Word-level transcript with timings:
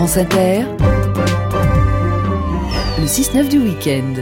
France 0.00 0.16
Inter, 0.16 0.62
le 2.98 3.04
6-9 3.04 3.48
du 3.50 3.58
week-end. 3.58 4.14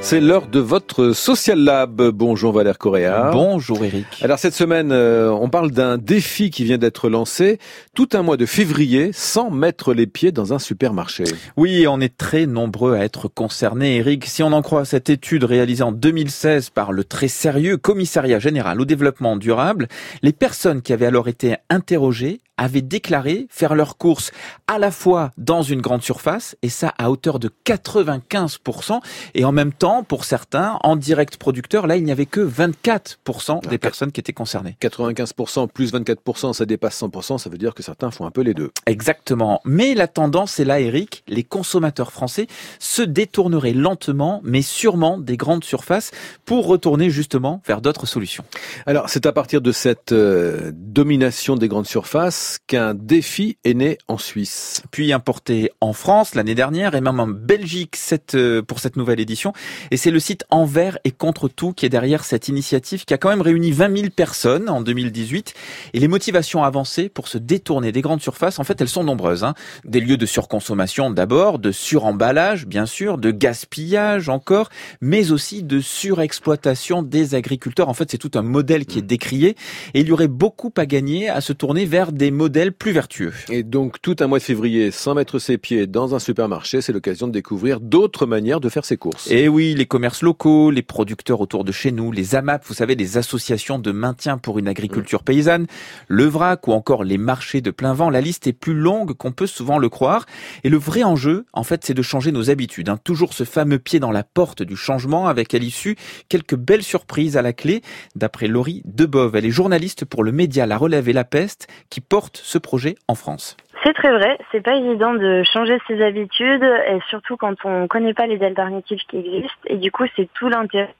C'est 0.00 0.18
l'heure 0.18 0.48
de 0.48 0.58
votre 0.58 1.12
Social 1.12 1.60
Lab. 1.60 2.02
Bonjour 2.08 2.52
Valère 2.52 2.78
Correa. 2.78 3.30
Bonjour 3.32 3.84
Eric. 3.84 4.06
Alors 4.22 4.40
cette 4.40 4.54
semaine, 4.54 4.90
euh, 4.90 5.30
on 5.30 5.48
parle 5.48 5.70
d'un 5.70 5.98
défi 5.98 6.50
qui 6.50 6.64
vient 6.64 6.78
d'être 6.78 7.08
lancé 7.08 7.60
tout 7.94 8.08
un 8.14 8.22
mois 8.22 8.36
de 8.36 8.44
février 8.44 9.10
sans 9.12 9.50
mettre 9.52 9.94
les 9.94 10.08
pieds 10.08 10.32
dans 10.32 10.52
un 10.52 10.58
supermarché. 10.58 11.22
Oui, 11.56 11.86
on 11.86 12.00
est 12.00 12.16
très 12.16 12.46
nombreux 12.46 12.94
à 12.94 13.04
être 13.04 13.28
concernés 13.28 13.98
Eric. 13.98 14.24
Si 14.24 14.42
on 14.42 14.52
en 14.52 14.62
croit 14.62 14.84
cette 14.84 15.10
étude 15.10 15.44
réalisée 15.44 15.84
en 15.84 15.92
2016 15.92 16.70
par 16.70 16.90
le 16.90 17.04
très 17.04 17.28
sérieux 17.28 17.76
Commissariat 17.76 18.40
général 18.40 18.80
au 18.80 18.84
développement 18.84 19.36
durable, 19.36 19.86
les 20.22 20.32
personnes 20.32 20.82
qui 20.82 20.92
avaient 20.92 21.06
alors 21.06 21.28
été 21.28 21.54
interrogées 21.68 22.40
avaient 22.60 22.82
déclaré 22.82 23.46
faire 23.50 23.74
leurs 23.74 23.96
courses 23.96 24.30
à 24.68 24.78
la 24.78 24.90
fois 24.90 25.30
dans 25.38 25.62
une 25.62 25.80
grande 25.80 26.02
surface, 26.02 26.56
et 26.62 26.68
ça 26.68 26.94
à 26.98 27.10
hauteur 27.10 27.38
de 27.38 27.50
95%, 27.64 29.00
et 29.34 29.44
en 29.44 29.50
même 29.50 29.72
temps, 29.72 30.04
pour 30.04 30.24
certains, 30.24 30.78
en 30.82 30.94
direct 30.94 31.38
producteur, 31.38 31.86
là, 31.86 31.96
il 31.96 32.04
n'y 32.04 32.12
avait 32.12 32.26
que 32.26 32.40
24% 32.40 33.66
des 33.66 33.78
personnes 33.78 34.12
qui 34.12 34.20
étaient 34.20 34.34
concernées. 34.34 34.76
95% 34.80 35.68
plus 35.68 35.92
24%, 35.92 36.52
ça 36.52 36.66
dépasse 36.66 37.00
100%, 37.00 37.38
ça 37.38 37.48
veut 37.48 37.58
dire 37.58 37.74
que 37.74 37.82
certains 37.82 38.10
font 38.10 38.26
un 38.26 38.30
peu 38.30 38.42
les 38.42 38.52
deux. 38.52 38.70
Exactement. 38.86 39.62
Mais 39.64 39.94
la 39.94 40.06
tendance 40.06 40.60
est 40.60 40.64
là, 40.64 40.80
Eric, 40.80 41.24
les 41.28 41.42
consommateurs 41.42 42.12
français 42.12 42.46
se 42.78 43.00
détourneraient 43.02 43.72
lentement, 43.72 44.42
mais 44.44 44.60
sûrement 44.60 45.16
des 45.18 45.38
grandes 45.38 45.64
surfaces 45.64 46.10
pour 46.44 46.66
retourner 46.66 47.08
justement 47.08 47.62
vers 47.66 47.80
d'autres 47.80 48.06
solutions. 48.06 48.44
Alors, 48.84 49.08
c'est 49.08 49.24
à 49.24 49.32
partir 49.32 49.62
de 49.62 49.72
cette 49.72 50.12
euh, 50.12 50.72
domination 50.74 51.56
des 51.56 51.68
grandes 51.68 51.86
surfaces 51.86 52.49
qu'un 52.58 52.94
défi 52.94 53.58
est 53.64 53.74
né 53.74 53.98
en 54.08 54.18
Suisse. 54.18 54.82
Puis 54.90 55.12
importé 55.12 55.70
en 55.80 55.92
France 55.92 56.34
l'année 56.34 56.54
dernière 56.54 56.94
et 56.94 57.00
même 57.00 57.20
en 57.20 57.26
Belgique 57.26 57.96
cette, 57.96 58.34
euh, 58.34 58.62
pour 58.62 58.80
cette 58.80 58.96
nouvelle 58.96 59.20
édition. 59.20 59.52
Et 59.90 59.96
c'est 59.96 60.10
le 60.10 60.20
site 60.20 60.44
Envers 60.50 60.98
et 61.04 61.10
Contre 61.10 61.48
Tout 61.48 61.72
qui 61.72 61.86
est 61.86 61.90
derrière 61.90 62.24
cette 62.24 62.48
initiative 62.48 63.04
qui 63.04 63.14
a 63.14 63.18
quand 63.18 63.28
même 63.28 63.40
réuni 63.40 63.72
20 63.72 63.96
000 63.96 64.10
personnes 64.10 64.68
en 64.68 64.80
2018. 64.80 65.54
Et 65.94 66.00
les 66.00 66.08
motivations 66.08 66.64
avancées 66.64 67.08
pour 67.08 67.28
se 67.28 67.38
détourner 67.38 67.92
des 67.92 68.00
grandes 68.00 68.22
surfaces, 68.22 68.58
en 68.58 68.64
fait, 68.64 68.80
elles 68.80 68.88
sont 68.88 69.04
nombreuses. 69.04 69.44
Hein. 69.44 69.54
Des 69.84 70.00
lieux 70.00 70.16
de 70.16 70.26
surconsommation 70.26 71.10
d'abord, 71.10 71.58
de 71.58 71.72
suremballage 71.72 72.66
bien 72.66 72.86
sûr, 72.86 73.18
de 73.18 73.30
gaspillage 73.30 74.28
encore, 74.28 74.68
mais 75.00 75.32
aussi 75.32 75.62
de 75.62 75.80
surexploitation 75.80 77.02
des 77.02 77.34
agriculteurs. 77.34 77.88
En 77.88 77.94
fait, 77.94 78.10
c'est 78.10 78.18
tout 78.18 78.32
un 78.34 78.42
modèle 78.42 78.86
qui 78.86 78.98
est 78.98 79.02
décrié. 79.02 79.56
Et 79.94 80.00
il 80.00 80.08
y 80.08 80.12
aurait 80.12 80.28
beaucoup 80.28 80.72
à 80.76 80.86
gagner 80.86 81.28
à 81.28 81.40
se 81.40 81.52
tourner 81.52 81.84
vers 81.84 82.12
des 82.12 82.30
modèles 82.40 82.72
plus 82.72 82.92
vertueux. 82.92 83.34
Et 83.50 83.62
donc 83.62 84.00
tout 84.00 84.16
un 84.20 84.26
mois 84.26 84.38
de 84.38 84.42
février 84.42 84.90
sans 84.90 85.14
mettre 85.14 85.38
ses 85.38 85.58
pieds 85.58 85.86
dans 85.86 86.14
un 86.14 86.18
supermarché, 86.18 86.80
c'est 86.80 86.94
l'occasion 86.94 87.26
de 87.26 87.32
découvrir 87.32 87.80
d'autres 87.80 88.24
manières 88.24 88.60
de 88.60 88.70
faire 88.70 88.86
ses 88.86 88.96
courses. 88.96 89.30
Et 89.30 89.46
oui, 89.46 89.74
les 89.74 89.84
commerces 89.84 90.22
locaux, 90.22 90.70
les 90.70 90.80
producteurs 90.80 91.42
autour 91.42 91.64
de 91.64 91.72
chez 91.72 91.92
nous, 91.92 92.12
les 92.12 92.34
AMAP, 92.34 92.64
vous 92.64 92.72
savez, 92.72 92.94
les 92.94 93.18
associations 93.18 93.78
de 93.78 93.92
maintien 93.92 94.38
pour 94.38 94.58
une 94.58 94.68
agriculture 94.68 95.22
paysanne, 95.22 95.66
le 96.08 96.24
VRAC 96.24 96.66
ou 96.66 96.72
encore 96.72 97.04
les 97.04 97.18
marchés 97.18 97.60
de 97.60 97.70
plein 97.70 97.92
vent, 97.92 98.08
la 98.08 98.22
liste 98.22 98.46
est 98.46 98.54
plus 98.54 98.72
longue 98.72 99.12
qu'on 99.12 99.32
peut 99.32 99.46
souvent 99.46 99.76
le 99.76 99.90
croire. 99.90 100.24
Et 100.64 100.70
le 100.70 100.78
vrai 100.78 101.02
enjeu, 101.02 101.44
en 101.52 101.62
fait, 101.62 101.84
c'est 101.84 101.92
de 101.92 102.00
changer 102.00 102.32
nos 102.32 102.48
habitudes. 102.48 102.88
Hein. 102.88 102.98
Toujours 103.04 103.34
ce 103.34 103.44
fameux 103.44 103.78
pied 103.78 104.00
dans 104.00 104.12
la 104.12 104.24
porte 104.24 104.62
du 104.62 104.76
changement 104.76 105.28
avec 105.28 105.52
à 105.52 105.58
l'issue 105.58 105.96
quelques 106.30 106.56
belles 106.56 106.84
surprises 106.84 107.36
à 107.36 107.42
la 107.42 107.52
clé. 107.52 107.82
D'après 108.16 108.46
Laurie 108.46 108.80
Debove, 108.86 109.36
elle 109.36 109.44
est 109.44 109.50
journaliste 109.50 110.06
pour 110.06 110.24
le 110.24 110.32
média 110.32 110.64
La 110.64 110.78
Relève 110.78 111.10
et 111.10 111.12
la 111.12 111.24
Peste 111.24 111.68
qui 111.90 112.00
porte 112.00 112.19
ce 112.32 112.58
projet 112.58 112.94
en 113.08 113.14
France 113.14 113.56
c'est 113.82 113.94
très 113.94 114.12
vrai, 114.12 114.38
c'est 114.52 114.60
pas 114.60 114.74
évident 114.74 115.14
de 115.14 115.42
changer 115.42 115.78
ses 115.88 116.02
habitudes 116.02 116.62
et 116.62 116.98
surtout 117.08 117.38
quand 117.38 117.54
on 117.64 117.88
connaît 117.88 118.12
pas 118.12 118.26
les 118.26 118.42
alternatives 118.42 119.00
qui 119.08 119.16
existent 119.16 119.56
et 119.64 119.78
du 119.78 119.90
coup 119.90 120.04
c'est 120.16 120.28
tout 120.34 120.50
l'intérêt 120.50 120.94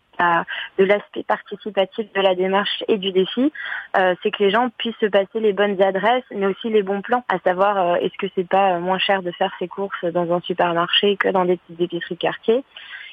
de 0.79 0.85
l'aspect 0.85 1.23
participatif 1.23 2.13
de 2.13 2.21
la 2.21 2.35
démarche 2.35 2.85
et 2.89 2.99
du 2.99 3.13
défi, 3.13 3.53
euh, 3.97 4.15
c'est 4.23 4.31
que 4.31 4.43
les 4.43 4.51
gens 4.51 4.69
puissent 4.77 4.99
se 5.01 5.07
passer 5.07 5.41
les 5.41 5.53
bonnes 5.53 5.81
adresses, 5.81 6.25
mais 6.31 6.47
aussi 6.47 6.69
les 6.69 6.83
bons 6.83 7.03
plans, 7.03 7.25
à 7.29 7.39
savoir 7.39 7.79
euh, 7.79 7.95
est-ce 7.97 8.17
que 8.19 8.27
c'est 8.35 8.49
pas 8.49 8.79
moins 8.79 8.99
cher 8.99 9.23
de 9.23 9.31
faire 9.33 9.53
ses 9.59 9.69
courses 9.69 10.05
dans 10.05 10.33
un 10.33 10.41
supermarché 10.41 11.17
que 11.17 11.29
dans 11.29 11.45
des 11.45 11.57
petites 11.57 11.81
épiceries 11.81 12.15
de 12.15 12.21
quartier. 12.21 12.65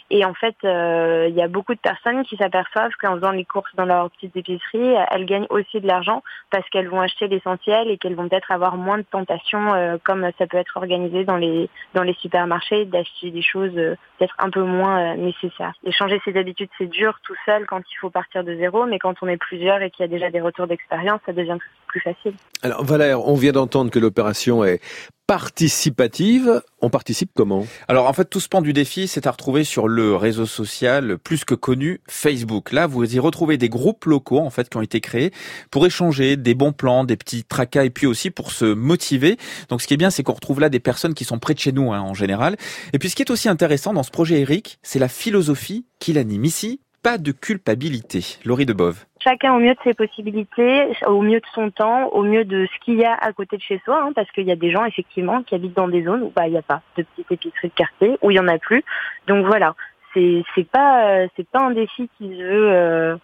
Et 0.09 0.23
en 0.23 0.33
fait, 0.33 0.55
euh, 0.63 1.27
il 1.29 1.35
y 1.35 1.41
a 1.41 1.47
beaucoup 1.47 1.73
de 1.73 1.79
personnes 1.79 2.23
qui 2.23 2.37
s'aperçoivent 2.37 2.91
qu'en 3.01 3.15
faisant 3.15 3.31
les 3.31 3.43
courses 3.43 3.75
dans 3.75 3.85
leur 3.85 4.09
petite 4.11 4.35
épicerie, 4.37 4.95
elles 5.11 5.25
gagnent 5.25 5.47
aussi 5.49 5.81
de 5.81 5.87
l'argent 5.87 6.23
parce 6.49 6.67
qu'elles 6.69 6.87
vont 6.87 7.01
acheter 7.01 7.27
l'essentiel 7.27 7.89
et 7.89 7.97
qu'elles 7.97 8.15
vont 8.15 8.29
peut-être 8.29 8.51
avoir 8.51 8.77
moins 8.77 8.97
de 8.97 9.05
tentations, 9.09 9.73
euh, 9.73 9.97
comme 10.03 10.29
ça 10.37 10.47
peut 10.47 10.57
être 10.57 10.77
organisé 10.77 11.25
dans 11.25 11.35
les 11.35 11.69
dans 11.93 12.03
les 12.03 12.13
supermarchés, 12.21 12.85
d'acheter 12.85 13.31
des 13.31 13.41
choses 13.41 13.75
euh, 13.75 13.95
peut-être 14.17 14.35
un 14.39 14.49
peu 14.49 14.63
moins 14.63 15.15
nécessaires. 15.15 15.73
Et 15.83 15.91
changer 15.91 16.21
ses 16.23 16.37
habitudes, 16.37 16.69
c'est 16.77 16.89
dur 16.89 17.19
tout 17.23 17.35
seul 17.45 17.65
quand 17.65 17.81
il 17.91 17.95
faut 17.99 18.09
partir 18.09 18.43
de 18.43 18.55
zéro, 18.55 18.85
mais 18.85 18.99
quand 18.99 19.15
on 19.21 19.27
est 19.27 19.37
plusieurs 19.37 19.81
et 19.81 19.91
qu'il 19.91 20.03
y 20.03 20.05
a 20.05 20.11
déjà 20.11 20.29
des 20.29 20.41
retours 20.41 20.67
d'expérience, 20.67 21.19
ça 21.25 21.33
devient 21.33 21.57
plus 21.87 21.99
facile. 21.99 22.33
Alors 22.63 22.83
Valère, 22.83 23.27
on 23.27 23.35
vient 23.35 23.51
d'entendre 23.51 23.91
que 23.91 23.99
l'opération 23.99 24.63
est 24.63 24.81
participative. 25.27 26.61
On 26.81 26.89
participe 26.89 27.31
comment? 27.35 27.67
Alors 27.89 28.07
en 28.07 28.13
fait, 28.13 28.29
tout 28.29 28.39
ce 28.39 28.47
pan 28.47 28.61
du 28.61 28.71
défi, 28.71 29.07
c'est 29.09 29.27
à 29.27 29.31
retrouver 29.31 29.65
sur 29.65 29.89
le 29.89 30.15
réseau 30.15 30.45
social 30.45 31.17
plus 31.17 31.43
que 31.43 31.53
connu 31.53 31.99
Facebook. 32.07 32.71
Là, 32.71 32.87
vous 32.87 33.15
y 33.15 33.19
retrouvez 33.19 33.57
des 33.57 33.67
groupes 33.67 34.05
locaux 34.05 34.39
en 34.39 34.49
fait 34.49 34.69
qui 34.69 34.77
ont 34.77 34.81
été 34.81 35.01
créés 35.01 35.31
pour 35.69 35.85
échanger 35.85 36.37
des 36.37 36.55
bons 36.55 36.71
plans, 36.71 37.03
des 37.03 37.17
petits 37.17 37.43
tracas 37.43 37.83
et 37.83 37.89
puis 37.89 38.07
aussi 38.07 38.31
pour 38.31 38.51
se 38.51 38.65
motiver. 38.65 39.37
Donc 39.69 39.81
ce 39.81 39.87
qui 39.87 39.93
est 39.93 39.97
bien, 39.97 40.09
c'est 40.09 40.23
qu'on 40.23 40.33
retrouve 40.33 40.61
là 40.61 40.69
des 40.69 40.79
personnes 40.79 41.13
qui 41.13 41.25
sont 41.25 41.39
près 41.39 41.53
de 41.53 41.59
chez 41.59 41.73
nous 41.73 41.91
hein, 41.91 41.99
en 41.99 42.13
général. 42.13 42.55
Et 42.93 42.99
puis 42.99 43.09
ce 43.09 43.15
qui 43.15 43.21
est 43.21 43.31
aussi 43.31 43.49
intéressant 43.49 43.93
dans 43.93 44.03
ce 44.03 44.11
projet 44.11 44.39
Eric, 44.39 44.79
c'est 44.81 44.99
la 44.99 45.09
philosophie 45.09 45.85
qui 45.99 46.13
l'anime 46.13 46.45
ici. 46.45 46.79
Pas 47.03 47.17
de 47.17 47.31
culpabilité. 47.31 48.25
Laurie 48.45 48.65
Debove 48.65 49.05
chacun 49.27 49.53
au 49.53 49.59
mieux 49.59 49.73
de 49.73 49.79
ses 49.83 49.93
possibilités, 49.93 50.87
au 51.05 51.21
mieux 51.21 51.39
de 51.39 51.45
son 51.53 51.69
temps, 51.69 52.07
au 52.13 52.23
mieux 52.23 52.45
de 52.45 52.65
ce 52.65 52.85
qu'il 52.85 52.95
y 52.95 53.03
a 53.03 53.13
à 53.13 53.33
côté 53.33 53.57
de 53.57 53.61
chez 53.61 53.81
soi, 53.83 54.01
hein, 54.01 54.11
parce 54.15 54.31
qu'il 54.31 54.45
y 54.45 54.51
a 54.51 54.55
des 54.55 54.71
gens 54.71 54.85
effectivement 54.85 55.43
qui 55.43 55.53
habitent 55.53 55.75
dans 55.75 55.89
des 55.89 56.03
zones 56.03 56.23
où 56.23 56.31
bah 56.33 56.47
il 56.47 56.51
n'y 56.51 56.57
a 56.57 56.61
pas 56.61 56.81
de 56.95 57.03
petites 57.03 57.31
épiceries 57.31 57.67
de 57.67 57.73
quartier, 57.73 58.17
où 58.21 58.31
il 58.31 58.37
y 58.37 58.39
en 58.39 58.47
a 58.47 58.57
plus. 58.57 58.83
Donc 59.27 59.45
voilà, 59.45 59.75
c'est 60.13 60.43
c'est 60.55 60.67
pas 60.67 61.09
euh, 61.09 61.27
c'est 61.35 61.47
pas 61.47 61.59
un 61.59 61.71
défi 61.71 62.09
qui 62.17 62.29
se 62.29 62.41
veut 62.41 62.71
euh, 62.71 63.17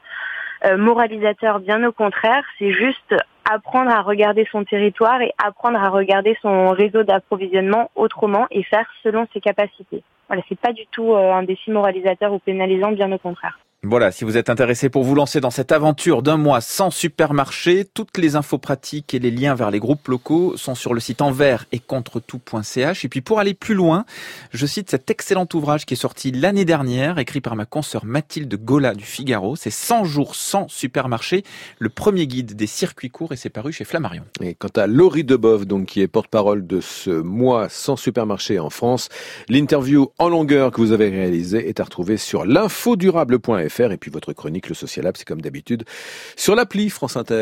euh, 0.66 0.78
moralisateur, 0.78 1.62
bien 1.62 1.82
au 1.86 1.94
contraire, 1.94 2.44
c'est 2.60 2.72
juste 2.72 3.16
apprendre 3.50 3.92
à 3.92 4.02
regarder 4.02 4.46
son 4.52 4.66
territoire 4.66 5.22
et 5.22 5.32
apprendre 5.42 5.82
à 5.82 5.90
regarder 5.90 6.38
son 6.42 6.72
réseau 6.72 7.04
d'approvisionnement 7.04 7.92
autrement 7.96 8.48
et 8.52 8.64
faire 8.64 8.88
selon 9.04 9.26
ses 9.34 9.40
capacités. 9.40 10.04
Voilà, 10.28 10.44
c'est 10.50 10.60
pas 10.60 10.74
du 10.74 10.86
tout 10.88 11.16
un 11.16 11.44
défi 11.44 11.70
moralisateur 11.70 12.34
ou 12.34 12.40
pénalisant, 12.40 12.92
bien 12.92 13.12
au 13.12 13.18
contraire. 13.18 13.58
Voilà, 13.86 14.14
si 14.14 14.24
vous 14.24 14.38
êtes 14.38 14.50
intéressé 14.50 14.88
pour 14.88 15.04
vous 15.04 15.14
lancer 15.14 15.42
dans 15.42 15.50
cette 15.50 15.74
aventure 15.74 16.24
d'un 16.24 16.38
mois 16.38 16.62
sans 16.62 16.90
supermarché, 16.90 17.84
toutes 17.84 18.18
les 18.18 18.38
infos 18.38 18.58
pratiques 18.58 19.14
et 19.14 19.20
les 19.20 19.30
liens 19.30 19.56
vers 19.56 19.72
les 19.72 19.80
groupes 19.80 20.08
locaux 20.08 20.56
sont 20.56 20.74
sur 20.74 20.94
le 20.94 21.02
site 21.02 21.22
envers 21.22 21.66
et 21.74 21.80
contre 21.80 22.22
tout.ch. 22.22 23.04
Et 23.04 23.10
puis 23.10 23.20
pour 23.20 23.40
aller 23.40 23.54
plus 23.54 23.74
loin, 23.74 24.06
je 24.54 24.66
cite 24.66 24.90
cet 24.90 25.12
excellent 25.12 25.50
ouvrage 25.54 25.86
qui 25.86 25.96
est 25.96 25.98
sorti 25.98 26.32
l'année 26.32 26.64
dernière, 26.64 27.20
écrit 27.20 27.42
par 27.42 27.58
ma 27.58 27.66
consoeur 27.66 28.06
Mathilde 28.06 28.56
Gola 28.56 28.94
du 28.96 29.04
Figaro. 29.04 29.58
C'est 29.58 29.70
100 29.70 30.06
jours 30.06 30.36
sans 30.36 30.70
supermarché, 30.70 31.44
le 31.78 31.90
premier 31.90 32.26
guide 32.26 32.56
des 32.56 32.68
circuits 32.68 33.10
courts 33.10 33.34
et 33.34 33.36
c'est 33.36 33.50
paru 33.50 33.74
chez 33.74 33.84
Flammarion. 33.84 34.24
Et 34.40 34.56
quant 34.56 34.72
à 34.78 34.88
Laurie 34.88 35.26
Debove, 35.26 35.66
donc, 35.66 35.88
qui 35.88 36.00
est 36.00 36.08
porte-parole 36.08 36.66
de 36.66 36.80
ce 36.80 37.10
mois 37.10 37.68
sans 37.68 37.98
supermarché 37.98 38.60
en 38.60 38.70
France, 38.70 39.10
l'interview 39.50 40.10
en 40.20 40.30
longueur 40.30 40.72
que 40.72 40.80
vous 40.80 40.94
avez 40.94 41.10
réalisée 41.10 41.68
est 41.68 41.82
à 41.82 41.84
retrouver 41.84 42.16
sur 42.16 42.46
l'infodurable.fr 42.46 43.73
et 43.80 43.98
puis 43.98 44.12
votre 44.12 44.34
chronique, 44.34 44.70
le 44.70 44.76
Social 44.76 45.06
Lab, 45.06 45.16
c'est 45.18 45.28
comme 45.28 45.42
d'habitude 45.42 45.84
sur 46.36 46.56
l'appli 46.56 46.90
France 46.90 47.18
Inter. 47.18 47.42